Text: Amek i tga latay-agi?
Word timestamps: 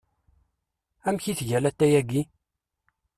Amek 1.07 1.25
i 1.31 1.33
tga 1.39 1.59
latay-agi? 1.59 2.21